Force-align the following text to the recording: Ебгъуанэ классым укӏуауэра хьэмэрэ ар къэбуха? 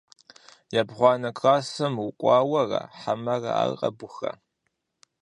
Ебгъуанэ 0.79 1.29
классым 1.37 1.93
укӏуауэра 2.05 2.81
хьэмэрэ 2.99 3.51
ар 3.61 3.71
къэбуха? 3.79 4.31